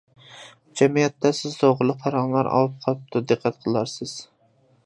-جەمئىيەتتە 0.79 1.33
سىز 1.41 1.59
توغرۇلۇق 1.59 2.01
پاراڭلار 2.05 2.51
ئاۋۇپ 2.55 2.83
قاپتۇ، 2.87 3.25
دىققەت 3.33 3.65
قىلارسىز. 3.67 4.19